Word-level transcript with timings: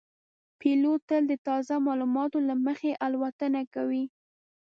پیلوټ 0.59 0.99
تل 1.09 1.23
د 1.27 1.33
تازه 1.47 1.75
معلوماتو 1.85 2.37
له 2.47 2.55
مخې 2.65 2.91
الوتنه 3.05 3.61
کوي. 3.73 4.03